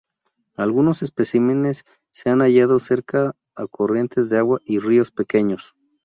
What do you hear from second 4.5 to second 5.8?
y ríos pequeños.